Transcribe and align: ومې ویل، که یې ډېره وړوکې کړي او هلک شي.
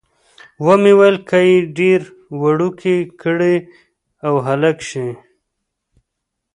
ومې 0.65 0.93
ویل، 0.99 1.17
که 1.29 1.37
یې 1.47 1.57
ډېره 1.77 2.07
وړوکې 2.41 2.95
کړي 3.21 3.55
او 4.25 4.33
هلک 4.47 4.77
شي. 4.89 5.09